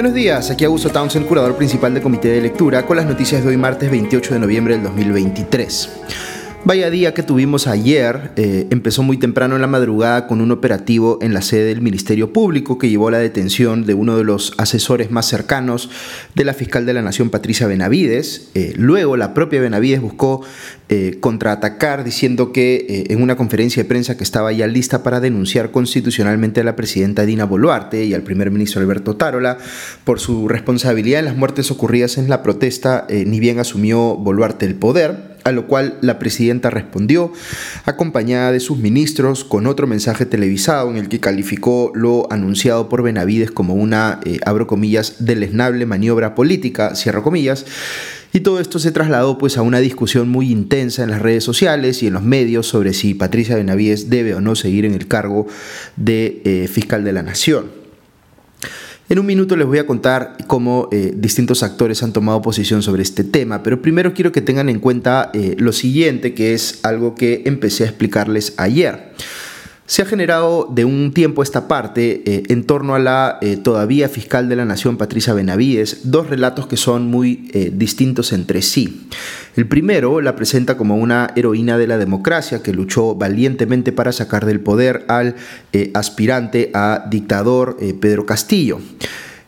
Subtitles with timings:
[0.00, 3.50] Buenos días, aquí Augusto Townsend, curador principal del Comité de Lectura, con las noticias de
[3.50, 5.90] hoy martes 28 de noviembre del 2023.
[6.70, 11.18] Vaya día que tuvimos ayer, eh, empezó muy temprano en la madrugada con un operativo
[11.20, 14.54] en la sede del Ministerio Público que llevó a la detención de uno de los
[14.56, 15.90] asesores más cercanos
[16.36, 18.50] de la fiscal de la Nación, Patricia Benavides.
[18.54, 20.42] Eh, luego la propia Benavides buscó
[20.88, 25.72] eh, contraatacar diciendo que en una conferencia de prensa que estaba ya lista para denunciar
[25.72, 29.58] constitucionalmente a la presidenta Dina Boluarte y al primer ministro Alberto Tarola
[30.04, 34.76] por su responsabilidad en las muertes ocurridas en la protesta, ni bien asumió Boluarte el
[34.76, 37.32] poder a lo cual la presidenta respondió,
[37.84, 43.02] acompañada de sus ministros, con otro mensaje televisado en el que calificó lo anunciado por
[43.02, 47.66] Benavides como una, eh, abro comillas, deleznable maniobra política, cierro comillas,
[48.32, 52.02] y todo esto se trasladó pues a una discusión muy intensa en las redes sociales
[52.02, 55.48] y en los medios sobre si Patricia Benavides debe o no seguir en el cargo
[55.96, 57.79] de eh, fiscal de la nación.
[59.10, 63.02] En un minuto les voy a contar cómo eh, distintos actores han tomado posición sobre
[63.02, 67.16] este tema, pero primero quiero que tengan en cuenta eh, lo siguiente, que es algo
[67.16, 69.10] que empecé a explicarles ayer.
[69.90, 74.08] Se ha generado de un tiempo esta parte, eh, en torno a la eh, todavía
[74.08, 79.08] fiscal de la Nación, Patricia Benavides, dos relatos que son muy eh, distintos entre sí.
[79.56, 84.46] El primero la presenta como una heroína de la democracia que luchó valientemente para sacar
[84.46, 85.34] del poder al
[85.94, 88.78] aspirante a dictador Pedro Castillo.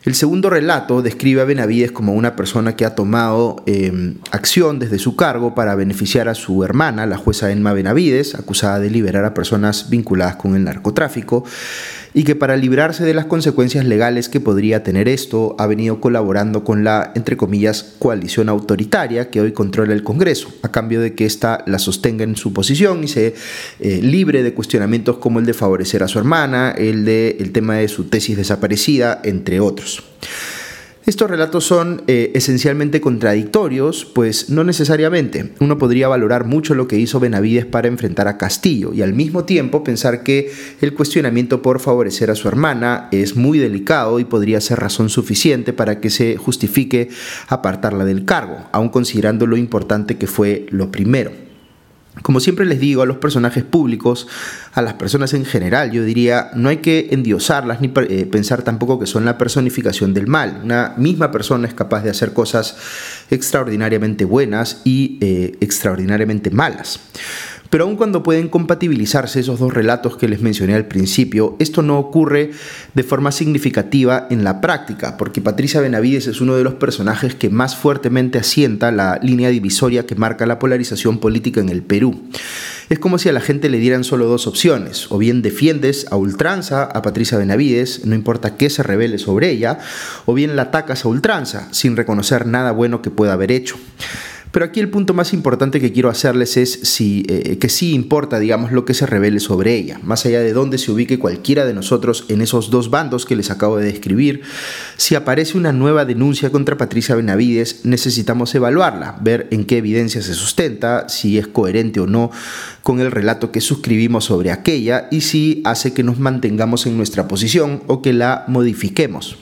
[0.03, 4.99] El segundo relato describe a Benavides como una persona que ha tomado em, acción desde
[4.99, 9.33] su cargo para beneficiar a su hermana, la jueza Emma Benavides, acusada de liberar a
[9.33, 11.45] personas vinculadas con el narcotráfico
[12.13, 16.63] y que para librarse de las consecuencias legales que podría tener esto, ha venido colaborando
[16.63, 21.25] con la, entre comillas, coalición autoritaria que hoy controla el Congreso, a cambio de que
[21.25, 23.35] ésta la sostenga en su posición y se
[23.79, 27.75] eh, libre de cuestionamientos como el de favorecer a su hermana, el de el tema
[27.75, 30.03] de su tesis desaparecida, entre otros.
[31.05, 35.51] Estos relatos son eh, esencialmente contradictorios, pues no necesariamente.
[35.59, 39.43] Uno podría valorar mucho lo que hizo Benavides para enfrentar a Castillo y al mismo
[39.43, 40.49] tiempo pensar que
[40.79, 45.73] el cuestionamiento por favorecer a su hermana es muy delicado y podría ser razón suficiente
[45.73, 47.09] para que se justifique
[47.49, 51.52] apartarla del cargo, aun considerando lo importante que fue lo primero.
[52.21, 54.27] Como siempre les digo a los personajes públicos,
[54.73, 58.99] a las personas en general, yo diría, no hay que endiosarlas ni eh, pensar tampoco
[58.99, 60.61] que son la personificación del mal.
[60.63, 62.77] Una misma persona es capaz de hacer cosas
[63.31, 66.99] extraordinariamente buenas y eh, extraordinariamente malas.
[67.73, 71.97] Pero aun cuando pueden compatibilizarse esos dos relatos que les mencioné al principio, esto no
[71.97, 72.51] ocurre
[72.93, 77.49] de forma significativa en la práctica, porque Patricia Benavides es uno de los personajes que
[77.49, 82.21] más fuertemente asienta la línea divisoria que marca la polarización política en el Perú.
[82.91, 86.15] Es como si a la gente le dieran solo dos opciones, o bien defiendes a
[86.15, 89.79] ultranza a Patricia Benavides, no importa qué se revele sobre ella,
[90.27, 93.77] o bien la atacas a ultranza, sin reconocer nada bueno que pueda haber hecho.
[94.53, 98.37] Pero aquí el punto más importante que quiero hacerles es si, eh, que sí importa,
[98.37, 101.73] digamos, lo que se revele sobre ella, más allá de dónde se ubique cualquiera de
[101.73, 104.41] nosotros en esos dos bandos que les acabo de describir.
[104.95, 110.35] Si aparece una nueva denuncia contra Patricia Benavides, necesitamos evaluarla, ver en qué evidencia se
[110.35, 112.29] sustenta, si es coherente o no
[112.83, 117.27] con el relato que suscribimos sobre aquella y si hace que nos mantengamos en nuestra
[117.27, 119.35] posición o que la modifiquemos.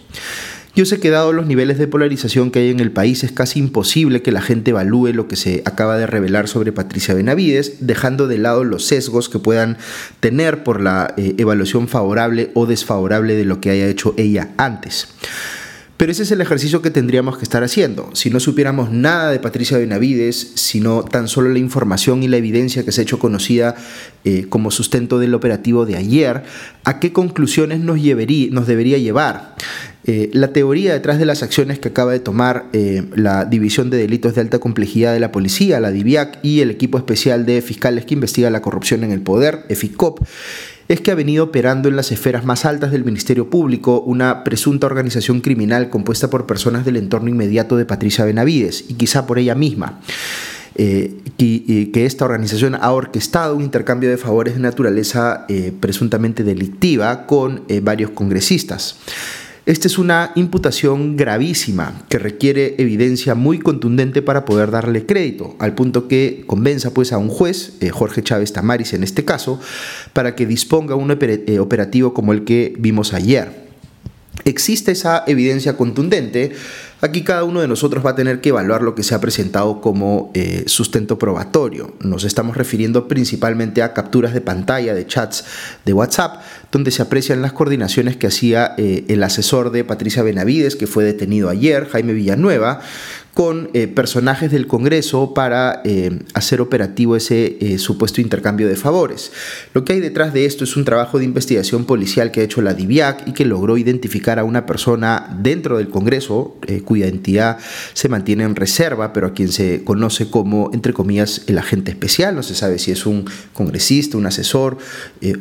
[0.74, 3.59] Yo sé que dado los niveles de polarización que hay en el país es casi
[3.59, 8.30] imposible que la gente evalúe lo que se acaba de revelar sobre Patricia Benavides, dejando
[8.30, 9.78] de lado los sesgos que puedan
[10.22, 15.09] tener por la eh, evaluación favorable o desfavorable de lo que haya hecho ella antes.
[16.01, 18.09] Pero ese es el ejercicio que tendríamos que estar haciendo.
[18.13, 22.84] Si no supiéramos nada de Patricia Benavides, sino tan solo la información y la evidencia
[22.84, 23.75] que se ha hecho conocida
[24.23, 26.41] eh, como sustento del operativo de ayer,
[26.85, 29.53] ¿a qué conclusiones nos, nos debería llevar?
[30.06, 33.97] Eh, la teoría detrás de las acciones que acaba de tomar eh, la División de
[33.97, 38.05] Delitos de Alta Complejidad de la Policía, la DIVIAC, y el equipo especial de fiscales
[38.05, 40.22] que investiga la corrupción en el poder, EFICOP,
[40.93, 44.88] es que ha venido operando en las esferas más altas del Ministerio Público una presunta
[44.88, 49.55] organización criminal compuesta por personas del entorno inmediato de Patricia Benavides y quizá por ella
[49.55, 49.99] misma.
[50.76, 55.46] Eh, que esta organización ha orquestado un intercambio de favores de naturaleza
[55.79, 58.97] presuntamente delictiva con varios congresistas.
[59.67, 65.75] Esta es una imputación gravísima que requiere evidencia muy contundente para poder darle crédito, al
[65.75, 69.59] punto que convenza pues a un juez, eh, Jorge Chávez Tamaris en este caso,
[70.13, 73.71] para que disponga un eh, operativo como el que vimos ayer.
[74.46, 76.53] Existe esa evidencia contundente,
[77.02, 79.82] Aquí cada uno de nosotros va a tener que evaluar lo que se ha presentado
[79.82, 81.96] como eh, sustento probatorio.
[81.99, 85.43] Nos estamos refiriendo principalmente a capturas de pantalla de chats
[85.84, 90.76] de WhatsApp, donde se aprecian las coordinaciones que hacía eh, el asesor de Patricia Benavides,
[90.76, 92.82] que fue detenido ayer, Jaime Villanueva,
[93.33, 99.31] con eh, personajes del Congreso para eh, hacer operativo ese eh, supuesto intercambio de favores.
[99.73, 102.61] Lo que hay detrás de esto es un trabajo de investigación policial que ha hecho
[102.61, 107.57] la DIVIAC y que logró identificar a una persona dentro del Congreso cuya identidad
[107.93, 112.35] se mantiene en reserva, pero a quien se conoce como, entre comillas, el agente especial.
[112.35, 114.78] No se sabe si es un congresista, un asesor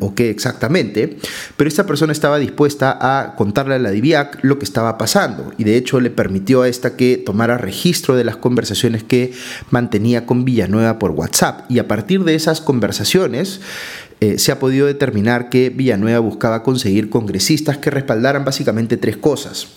[0.01, 1.19] o qué exactamente,
[1.57, 5.65] pero esta persona estaba dispuesta a contarle a la DIVIAC lo que estaba pasando y
[5.65, 9.33] de hecho le permitió a esta que tomara registro registro de las conversaciones que
[9.71, 11.63] mantenía con Villanueva por WhatsApp.
[11.71, 13.63] Y a partir de esas conversaciones
[14.21, 19.69] eh, se ha podido determinar que Villanueva buscaba conseguir congresistas que respaldaran básicamente tres cosas.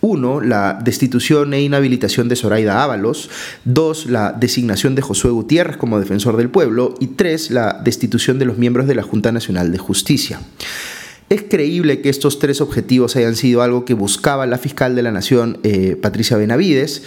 [0.00, 3.30] Uno, la destitución e inhabilitación de Zoraida Ábalos.
[3.64, 6.96] Dos, la designación de Josué Gutiérrez como defensor del pueblo.
[6.98, 10.40] Y tres, la destitución de los miembros de la Junta Nacional de Justicia.
[11.30, 15.10] Es creíble que estos tres objetivos hayan sido algo que buscaba la fiscal de la
[15.10, 17.02] Nación, eh, Patricia Benavides,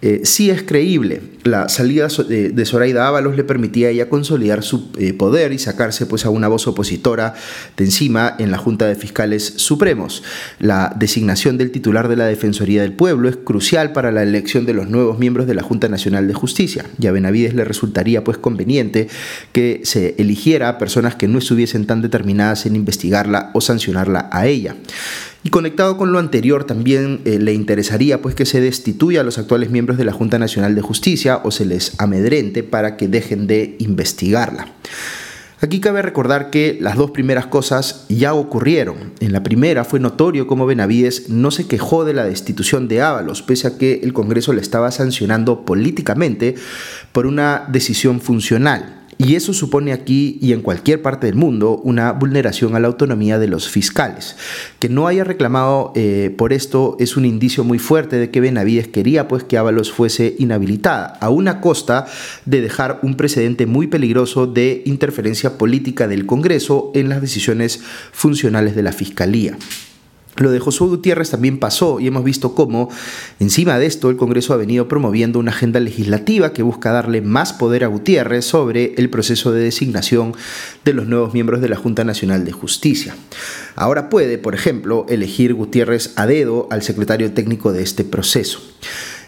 [0.00, 1.22] eh, sí es creíble.
[1.42, 6.06] La salida de, Zoraida Ábalos le permitía a ella consolidar su eh, poder y sacarse
[6.06, 7.34] pues, a una voz opositora
[7.76, 10.22] de encima en la Junta de Fiscales Supremos.
[10.60, 14.74] La designación del titular de la Defensoría del Pueblo es crucial para la elección de
[14.74, 16.84] los nuevos miembros de la Junta Nacional de Justicia.
[17.00, 19.08] Y a Benavides le resultaría pues, conveniente
[19.52, 24.46] que se eligiera a personas que no estuviesen tan determinadas en investigarla o sancionarla a
[24.46, 24.76] ella.
[25.44, 29.38] Y conectado con lo anterior, también eh, le interesaría pues, que se destituya a los
[29.38, 33.46] actuales miembros de la Junta Nacional de Justicia o se les amedrente para que dejen
[33.46, 34.68] de investigarla.
[35.60, 39.12] Aquí cabe recordar que las dos primeras cosas ya ocurrieron.
[39.18, 43.42] En la primera fue notorio cómo Benavides no se quejó de la destitución de Ábalos,
[43.42, 46.54] pese a que el Congreso le estaba sancionando políticamente
[47.10, 48.98] por una decisión funcional.
[49.20, 53.40] Y eso supone aquí y en cualquier parte del mundo una vulneración a la autonomía
[53.40, 54.36] de los fiscales.
[54.78, 58.86] Que no haya reclamado eh, por esto es un indicio muy fuerte de que Benavides
[58.86, 62.06] quería pues que Ábalos fuese inhabilitada, a una costa
[62.46, 67.80] de dejar un precedente muy peligroso de interferencia política del Congreso en las decisiones
[68.12, 69.56] funcionales de la Fiscalía.
[70.38, 72.88] Lo de Josué Gutiérrez también pasó y hemos visto cómo,
[73.40, 77.52] encima de esto, el Congreso ha venido promoviendo una agenda legislativa que busca darle más
[77.52, 80.34] poder a Gutiérrez sobre el proceso de designación
[80.84, 83.16] de los nuevos miembros de la Junta Nacional de Justicia.
[83.74, 88.60] Ahora puede, por ejemplo, elegir Gutiérrez a dedo al secretario técnico de este proceso.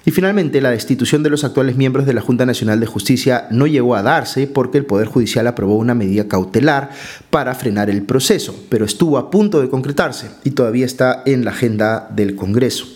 [0.04, 3.66] Y finalmente, la destitución de los actuales miembros de la Junta Nacional de Justicia no
[3.66, 6.90] llegó a darse porque el Poder Judicial aprobó una medida cautelar
[7.28, 11.50] para frenar el proceso, pero estuvo a punto de concretarse y todavía está en la
[11.50, 12.86] agenda del Congreso.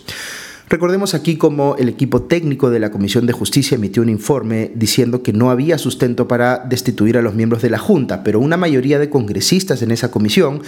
[0.69, 5.23] Recordemos aquí cómo el equipo técnico de la Comisión de Justicia emitió un informe diciendo
[5.23, 8.99] que no había sustento para destituir a los miembros de la Junta, pero una mayoría
[8.99, 10.63] de congresistas en esa comisión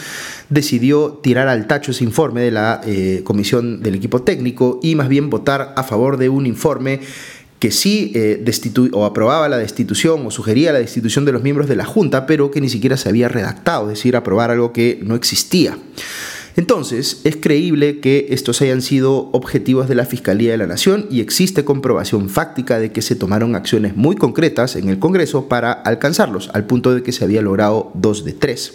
[0.51, 5.09] decidió tirar al tacho ese informe de la eh, comisión del equipo técnico y más
[5.09, 7.01] bien votar a favor de un informe
[7.59, 8.45] que sí eh,
[8.93, 12.51] o aprobaba la destitución o sugería la destitución de los miembros de la Junta, pero
[12.51, 15.79] que ni siquiera se había redactado, es decir, aprobar algo que no existía.
[16.57, 21.21] Entonces, es creíble que estos hayan sido objetivos de la Fiscalía de la Nación y
[21.21, 26.49] existe comprobación fáctica de que se tomaron acciones muy concretas en el Congreso para alcanzarlos,
[26.55, 28.73] al punto de que se había logrado dos de tres.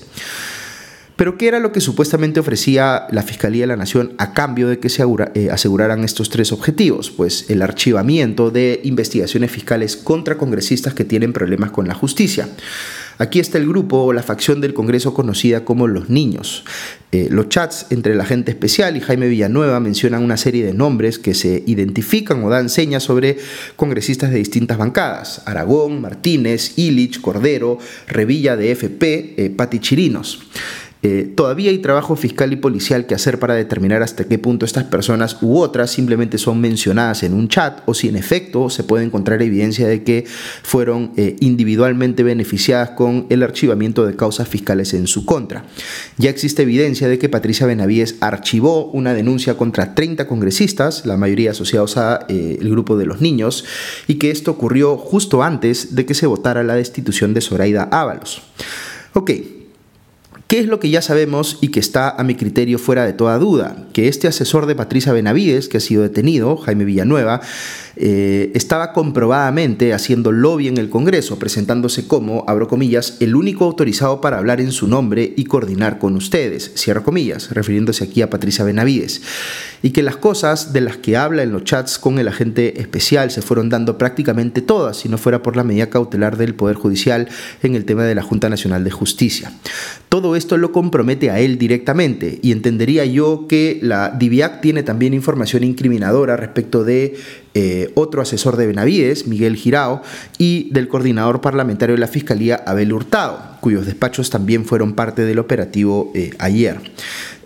[1.15, 4.79] Pero ¿qué era lo que supuestamente ofrecía la Fiscalía de la Nación a cambio de
[4.79, 5.03] que se
[5.35, 7.11] eh, aseguraran estos tres objetivos?
[7.11, 12.49] Pues el archivamiento de investigaciones fiscales contra congresistas que tienen problemas con la justicia.
[13.21, 16.63] Aquí está el grupo o la facción del Congreso conocida como Los Niños.
[17.11, 21.19] Eh, los chats entre el agente especial y Jaime Villanueva mencionan una serie de nombres
[21.19, 23.37] que se identifican o dan señas sobre
[23.75, 25.43] congresistas de distintas bancadas.
[25.45, 30.39] Aragón, Martínez, Illich, Cordero, Revilla de FP, eh, Pati Chirinos.
[31.03, 34.83] Eh, todavía hay trabajo fiscal y policial que hacer para determinar hasta qué punto estas
[34.83, 39.03] personas u otras simplemente son mencionadas en un chat o si en efecto se puede
[39.03, 40.25] encontrar evidencia de que
[40.61, 45.65] fueron eh, individualmente beneficiadas con el archivamiento de causas fiscales en su contra.
[46.17, 51.51] Ya existe evidencia de que Patricia Benavides archivó una denuncia contra 30 congresistas, la mayoría
[51.51, 53.65] asociados al eh, grupo de los niños,
[54.07, 58.43] y que esto ocurrió justo antes de que se votara la destitución de Zoraida Ábalos.
[59.13, 59.31] Ok,
[60.51, 63.37] ¿Qué es lo que ya sabemos y que está a mi criterio fuera de toda
[63.37, 63.87] duda?
[63.93, 67.39] Que este asesor de Patricia Benavides, que ha sido detenido, Jaime Villanueva,
[67.95, 74.19] eh, estaba comprobadamente haciendo lobby en el Congreso, presentándose como, abro comillas, el único autorizado
[74.19, 78.65] para hablar en su nombre y coordinar con ustedes, cierro comillas, refiriéndose aquí a Patricia
[78.65, 79.21] Benavides,
[79.83, 83.31] y que las cosas de las que habla en los chats con el agente especial
[83.31, 87.29] se fueron dando prácticamente todas, si no fuera por la medida cautelar del Poder Judicial
[87.61, 89.51] en el tema de la Junta Nacional de Justicia.
[90.09, 95.13] Todo esto lo compromete a él directamente y entendería yo que la DIVIAC tiene también
[95.13, 97.15] información incriminadora respecto de
[97.53, 100.01] eh, otro asesor de Benavides, Miguel Girao,
[100.39, 105.37] y del coordinador parlamentario de la Fiscalía, Abel Hurtado, cuyos despachos también fueron parte del
[105.37, 106.79] operativo eh, ayer.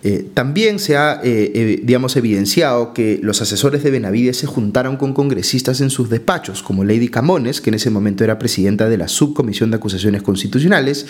[0.08, 5.16] Eh, también se ha, eh, digamos, evidenciado que los asesores de Benavides se juntaron con
[5.16, 9.08] congresistas en sus despachos, como Lady Camones, que en ese momento era presidenta de la
[9.08, 11.08] Subcomisión de Acusaciones Constitucionales,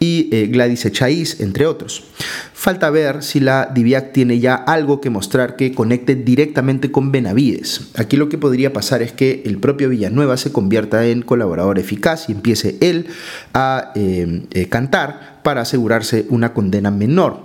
[0.00, 2.04] y eh, Gladys Echaíz, entre otros.
[2.52, 7.88] Falta ver si la DIVIAC tiene ya algo que mostrar que conecte directamente con Benavides.
[7.94, 12.28] Aquí lo que podría pasar es que el propio Villanueva se convierta en colaborador eficaz
[12.28, 13.06] y empiece él
[13.54, 13.94] a
[14.68, 17.44] cantar para asegurarse una condena menor.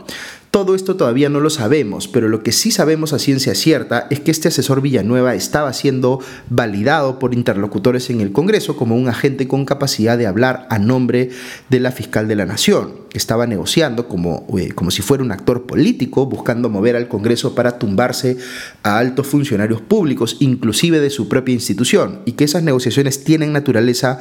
[0.51, 4.19] Todo esto todavía no lo sabemos, pero lo que sí sabemos a ciencia cierta es
[4.19, 9.47] que este asesor Villanueva estaba siendo validado por interlocutores en el Congreso como un agente
[9.47, 11.29] con capacidad de hablar a nombre
[11.69, 15.65] de la fiscal de la Nación estaba negociando como, eh, como si fuera un actor
[15.65, 18.37] político, buscando mover al Congreso para tumbarse
[18.83, 24.19] a altos funcionarios públicos, inclusive de su propia institución, y que esas negociaciones tienen naturaleza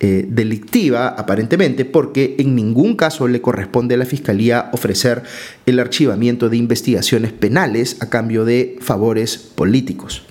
[0.00, 5.22] eh, delictiva, aparentemente, porque en ningún caso le corresponde a la Fiscalía ofrecer
[5.66, 10.22] el archivamiento de investigaciones penales a cambio de favores políticos.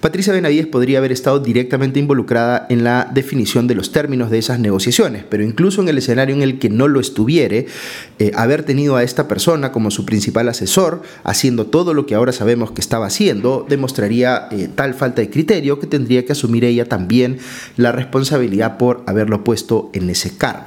[0.00, 4.58] Patricia Benavides podría haber estado directamente involucrada en la definición de los términos de esas
[4.58, 7.66] negociaciones, pero incluso en el escenario en el que no lo estuviere,
[8.18, 12.32] eh, haber tenido a esta persona como su principal asesor, haciendo todo lo que ahora
[12.32, 16.86] sabemos que estaba haciendo, demostraría eh, tal falta de criterio que tendría que asumir ella
[16.86, 17.38] también
[17.76, 20.66] la responsabilidad por haberlo puesto en ese cargo.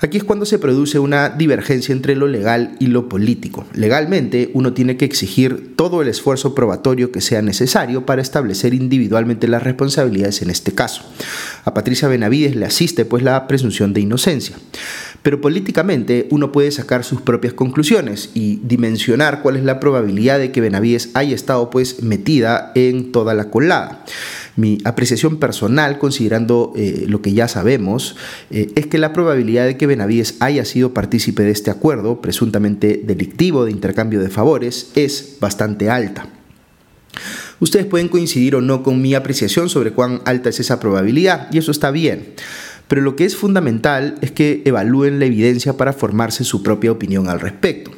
[0.00, 3.64] Aquí es cuando se produce una divergencia entre lo legal y lo político.
[3.72, 9.48] Legalmente, uno tiene que exigir todo el esfuerzo probatorio que sea necesario para establecer individualmente
[9.48, 11.02] las responsabilidades en este caso.
[11.64, 14.56] A Patricia Benavides le asiste pues la presunción de inocencia.
[15.26, 20.52] Pero políticamente uno puede sacar sus propias conclusiones y dimensionar cuál es la probabilidad de
[20.52, 24.04] que Benavides haya estado pues metida en toda la colada.
[24.54, 28.14] Mi apreciación personal, considerando eh, lo que ya sabemos,
[28.52, 33.02] eh, es que la probabilidad de que Benavides haya sido partícipe de este acuerdo, presuntamente
[33.04, 36.28] delictivo de intercambio de favores, es bastante alta.
[37.58, 41.58] Ustedes pueden coincidir o no con mi apreciación sobre cuán alta es esa probabilidad, y
[41.58, 42.34] eso está bien.
[42.88, 47.28] Pero lo que es fundamental es que evalúen la evidencia para formarse su propia opinión
[47.28, 47.90] al respecto.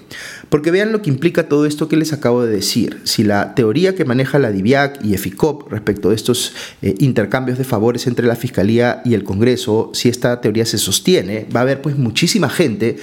[0.48, 3.00] Porque vean lo que implica todo esto que les acabo de decir.
[3.04, 7.64] Si la teoría que maneja la DIVIAC y EFICOP respecto de estos eh, intercambios de
[7.64, 11.82] favores entre la Fiscalía y el Congreso, si esta teoría se sostiene, va a haber
[11.82, 12.96] pues muchísima gente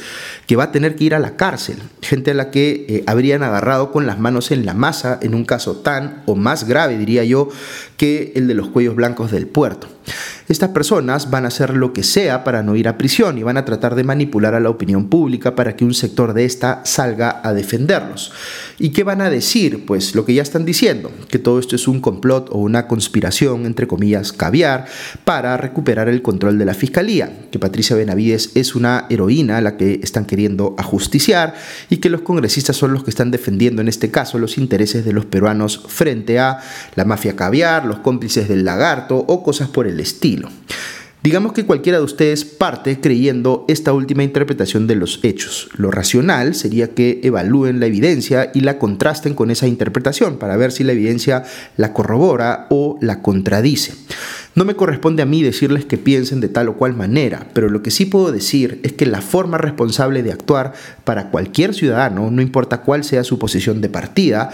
[0.48, 1.78] que va a tener que ir a la cárcel.
[2.02, 5.46] Gente a la que eh, habrían agarrado con las manos en la masa en un
[5.46, 7.50] caso tan o más grave, diría yo,
[7.98, 9.88] que el de los cuellos blancos del puerto.
[10.48, 13.58] Estas personas van a hacer lo que sea para no ir a prisión y van
[13.58, 17.42] a tratar de manipular a la opinión pública para que un sector de esta salga
[17.44, 18.32] a defenderlos.
[18.78, 19.88] ¿Y qué van a decir?
[19.88, 23.66] Pues lo que ya están diciendo, que todo esto es un complot o una conspiración,
[23.66, 24.86] entre comillas, caviar,
[25.24, 29.78] para recuperar el control de la fiscalía, que Patricia Benavides es una heroína a la
[29.78, 31.56] que están queriendo ajusticiar
[31.90, 35.14] y que los congresistas son los que están defendiendo en este caso los intereses de
[35.14, 36.60] los peruanos frente a
[36.94, 40.35] la mafia caviar, los cómplices del lagarto o cosas por el estilo.
[41.26, 45.70] Digamos que cualquiera de ustedes parte creyendo esta última interpretación de los hechos.
[45.76, 50.72] Lo racional sería que evalúen la evidencia y la contrasten con esa interpretación para ver
[50.72, 51.44] si la evidencia
[51.78, 53.96] la corrobora o la contradice.
[54.56, 57.84] No me corresponde a mí decirles que piensen de tal o cual manera, pero lo
[57.84, 60.72] que sí puedo decir es que la forma responsable de actuar
[61.04, 64.52] para cualquier ciudadano, no importa cuál sea su posición de partida,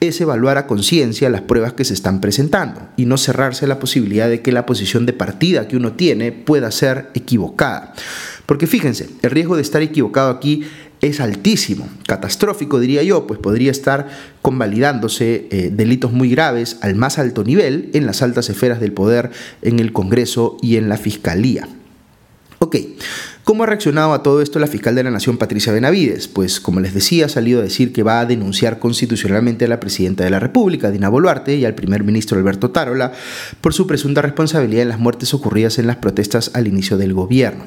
[0.00, 4.28] es evaluar a conciencia las pruebas que se están presentando y no cerrarse la posibilidad
[4.28, 7.94] de que la posición de partida que uno tiene pueda ser equivocada.
[8.44, 10.64] Porque fíjense, el riesgo de estar equivocado aquí
[11.00, 14.08] es altísimo, catastrófico diría yo, pues podría estar
[14.42, 19.30] convalidándose eh, delitos muy graves al más alto nivel en las altas esferas del poder,
[19.62, 21.68] en el Congreso y en la Fiscalía.
[22.60, 22.76] Ok,
[23.48, 26.28] ¿cómo ha reaccionado a todo esto la fiscal de la Nación, Patricia Benavides?
[26.28, 29.80] Pues como les decía, ha salido a decir que va a denunciar constitucionalmente a la
[29.80, 33.10] presidenta de la República, Dina Boluarte, y al primer ministro Alberto Tarola
[33.62, 37.64] por su presunta responsabilidad en las muertes ocurridas en las protestas al inicio del gobierno.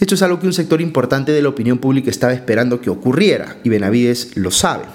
[0.00, 3.58] Esto es algo que un sector importante de la opinión pública estaba esperando que ocurriera,
[3.62, 4.86] y Benavides lo sabe.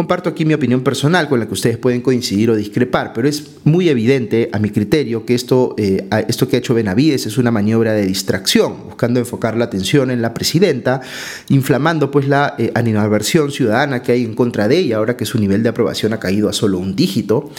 [0.00, 3.56] Comparto aquí mi opinión personal con la que ustedes pueden coincidir o discrepar, pero es
[3.64, 7.50] muy evidente a mi criterio que esto, eh, esto que ha hecho Benavides es una
[7.50, 11.02] maniobra de distracción, buscando enfocar la atención en la presidenta,
[11.50, 15.38] inflamando pues la eh, animadversión ciudadana que hay en contra de ella, ahora que su
[15.38, 17.50] nivel de aprobación ha caído a solo un dígito,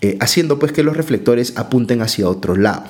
[0.00, 2.84] eh, haciendo pues que los reflectores apunten hacia otro lado.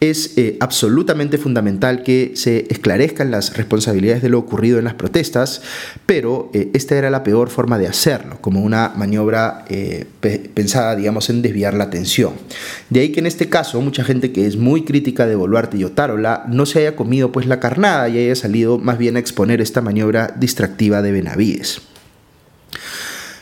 [0.00, 5.62] Es eh, absolutamente fundamental que se esclarezcan las responsabilidades de lo ocurrido en las protestas,
[6.06, 9.64] pero eh, esta era la peor forma de hacerlo, como una maniobra
[10.54, 12.34] pensada, digamos, en desviar la atención.
[12.90, 15.84] De ahí que en este caso mucha gente que es muy crítica de Boluarte y
[15.84, 19.60] Otárola no se haya comido pues la carnada y haya salido más bien a exponer
[19.60, 21.82] esta maniobra distractiva de Benavides.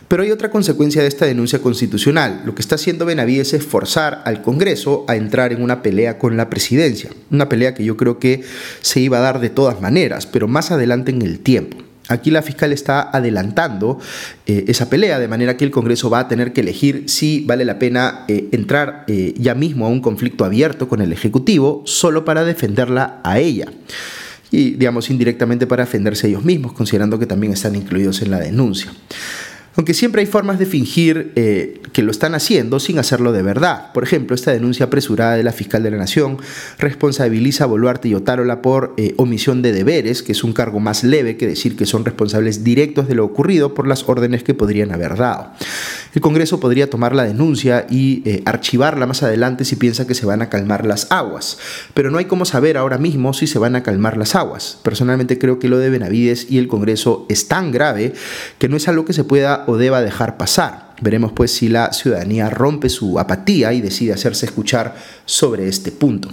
[0.09, 2.43] Pero hay otra consecuencia de esta denuncia constitucional.
[2.45, 6.37] Lo que está haciendo Benavides es forzar al Congreso a entrar en una pelea con
[6.37, 7.11] la presidencia.
[7.31, 8.43] Una pelea que yo creo que
[8.81, 11.79] se iba a dar de todas maneras, pero más adelante en el tiempo.
[12.09, 13.99] Aquí la fiscal está adelantando
[14.47, 17.65] eh, esa pelea, de manera que el Congreso va a tener que elegir si vale
[17.65, 22.25] la pena eh, entrar eh, ya mismo a un conflicto abierto con el Ejecutivo solo
[22.25, 23.73] para defenderla a ella
[24.53, 28.93] y, digamos, indirectamente para defenderse ellos mismos, considerando que también están incluidos en la denuncia.
[29.77, 33.93] Aunque siempre hay formas de fingir eh, que lo están haciendo sin hacerlo de verdad.
[33.93, 36.39] Por ejemplo, esta denuncia apresurada de la fiscal de la Nación
[36.79, 41.05] responsabiliza a Boluarte y Otárola por eh, omisión de deberes, que es un cargo más
[41.05, 44.93] leve que decir que son responsables directos de lo ocurrido por las órdenes que podrían
[44.93, 45.53] haber dado.
[46.17, 50.25] El Congreso podría tomar la denuncia y eh, archivarla más adelante si piensa que se
[50.25, 51.59] van a calmar las aguas,
[51.93, 54.79] pero no hay cómo saber ahora mismo si se van a calmar las aguas.
[54.83, 58.15] Personalmente creo que lo de Benavides y el Congreso es tan grave
[58.57, 60.95] que no es algo que se pueda o deba dejar pasar.
[61.03, 64.97] Veremos pues si la ciudadanía rompe su apatía y decide hacerse escuchar
[65.27, 66.31] sobre este punto.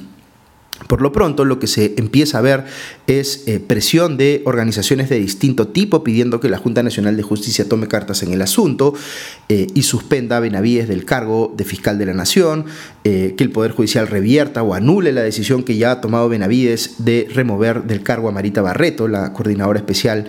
[0.88, 2.66] Por lo pronto, lo que se empieza a ver
[3.08, 7.68] es eh, presión de organizaciones de distinto tipo pidiendo que la Junta Nacional de Justicia
[7.68, 8.94] tome cartas en el asunto
[9.50, 12.66] eh, y suspenda a Benavides del cargo de fiscal de la Nación,
[13.04, 16.96] eh, que el Poder Judicial revierta o anule la decisión que ya ha tomado Benavides
[17.00, 20.28] de remover del cargo a Marita Barreto, la coordinadora especial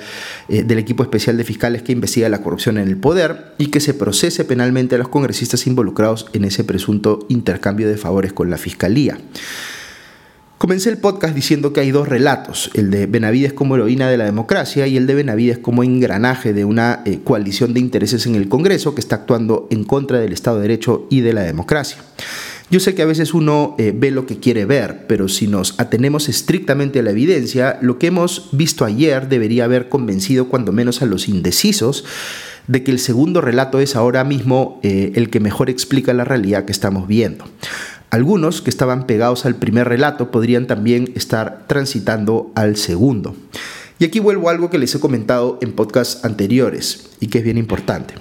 [0.49, 3.95] del equipo especial de fiscales que investiga la corrupción en el poder, y que se
[3.95, 9.19] procese penalmente a los congresistas involucrados en ese presunto intercambio de favores con la Fiscalía.
[10.65, 14.25] Comencé el podcast diciendo que hay dos relatos, el de Benavides como heroína de la
[14.25, 18.49] democracia y el de Benavides como engranaje de una eh, coalición de intereses en el
[18.49, 21.99] Congreso que está actuando en contra del Estado de Derecho y de la democracia.
[22.71, 25.79] Yo sé que a veces uno eh, ve lo que quiere ver, pero si nos
[25.79, 31.03] atenemos estrictamente a la evidencia, lo que hemos visto ayer debería haber convencido cuando menos
[31.03, 32.07] a los indecisos
[32.67, 36.65] de que el segundo relato es ahora mismo eh, el que mejor explica la realidad
[36.65, 37.45] que estamos viendo.
[38.15, 43.35] Algunos que estaban pegados al primer relato podrían también estar transitando al segundo.
[43.99, 47.45] Y aquí vuelvo a algo que les he comentado en podcasts anteriores y que es
[47.45, 48.15] bien importante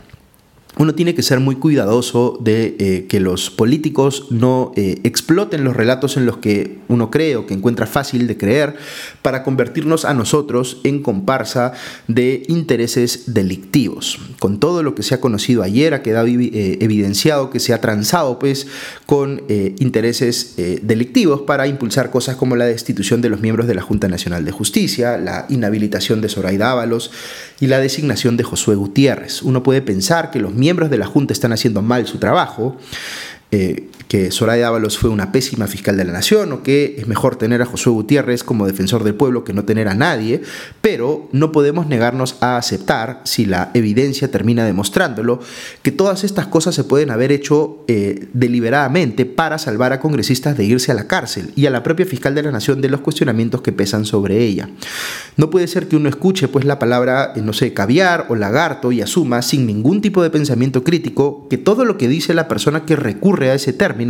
[0.77, 5.75] uno tiene que ser muy cuidadoso de eh, que los políticos no eh, exploten los
[5.75, 8.75] relatos en los que uno cree o que encuentra fácil de creer
[9.21, 11.73] para convertirnos a nosotros en comparsa
[12.07, 14.19] de intereses delictivos.
[14.39, 17.81] Con todo lo que se ha conocido ayer ha quedado eh, evidenciado que se ha
[17.81, 18.67] transado pues
[19.05, 24.07] con intereses delictivos para impulsar cosas como la destitución de los miembros de la Junta
[24.07, 27.11] Nacional de Justicia, la inhabilitación de Zoraida Ábalos
[27.59, 29.43] y la designación de Josué Gutiérrez.
[29.43, 32.77] Uno puede pensar que los miembros de la Junta están haciendo mal su trabajo,
[33.51, 37.35] eh, que Soraya Ábalos fue una pésima fiscal de la nación o que es mejor
[37.35, 40.43] tener a Josué Gutiérrez como defensor del pueblo que no tener a nadie,
[40.81, 45.39] pero no podemos negarnos a aceptar, si la evidencia termina demostrándolo,
[45.81, 50.65] que todas estas cosas se pueden haber hecho eh, deliberadamente para salvar a congresistas de
[50.65, 53.63] irse a la cárcel y a la propia fiscal de la nación de los cuestionamientos
[53.63, 54.69] que pesan sobre ella.
[55.37, 58.91] No puede ser que uno escuche pues la palabra, eh, no sé, caviar o lagarto
[58.91, 62.85] y asuma sin ningún tipo de pensamiento crítico que todo lo que dice la persona
[62.85, 64.02] que recurre a ese término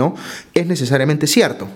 [0.54, 1.68] es necesariamente cierto.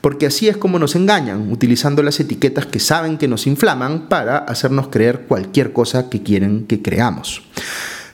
[0.00, 4.38] Porque así es como nos engañan, utilizando las etiquetas que saben que nos inflaman para
[4.38, 7.42] hacernos creer cualquier cosa que quieren que creamos.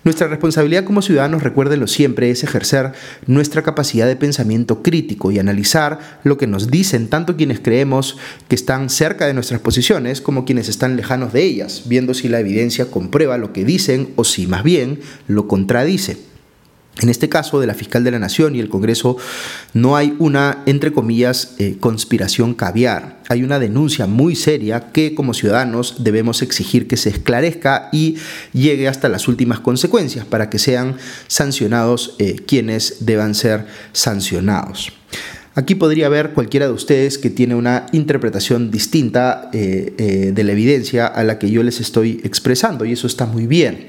[0.04, 2.92] Nuestra responsabilidad como ciudadanos, recuérdenlo siempre, es ejercer
[3.26, 8.56] nuestra capacidad de pensamiento crítico y analizar lo que nos dicen tanto quienes creemos que
[8.56, 12.86] están cerca de nuestras posiciones como quienes están lejanos de ellas, viendo si la evidencia
[12.86, 16.31] comprueba lo que dicen o si más bien lo contradice.
[17.02, 19.16] En este caso de la fiscal de la Nación y el Congreso
[19.74, 23.20] no hay una, entre comillas, eh, conspiración caviar.
[23.28, 28.18] Hay una denuncia muy seria que como ciudadanos debemos exigir que se esclarezca y
[28.52, 34.92] llegue hasta las últimas consecuencias para que sean sancionados eh, quienes deban ser sancionados.
[35.54, 41.06] Aquí podría haber cualquiera de ustedes que tiene una interpretación distinta eh, de la evidencia
[41.06, 43.88] a la que yo les estoy expresando y eso está muy bien.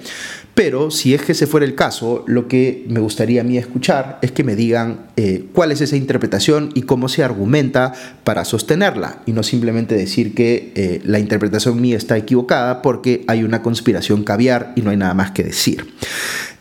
[0.55, 4.19] Pero si es que ese fuera el caso, lo que me gustaría a mí escuchar
[4.21, 9.23] es que me digan eh, cuál es esa interpretación y cómo se argumenta para sostenerla
[9.25, 14.23] y no simplemente decir que eh, la interpretación mía está equivocada porque hay una conspiración
[14.23, 15.87] caviar y no hay nada más que decir.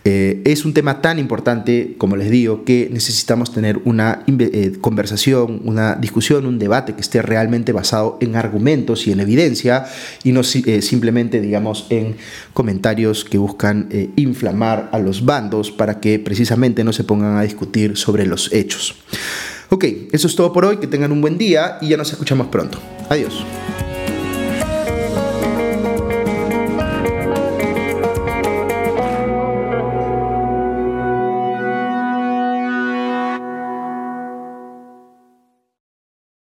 [0.04, 5.62] Eh, es un tema tan importante, como les digo, que necesitamos tener una eh, conversación,
[5.64, 9.86] una discusión, un debate que esté realmente basado en argumentos y en evidencia
[10.24, 12.16] y no eh, simplemente, digamos, en
[12.52, 17.96] comentarios que buscan inflamar a los bandos para que precisamente no se pongan a discutir
[17.96, 18.94] sobre los hechos.
[19.68, 22.48] Ok, eso es todo por hoy, que tengan un buen día y ya nos escuchamos
[22.48, 22.78] pronto.
[23.08, 23.44] Adiós.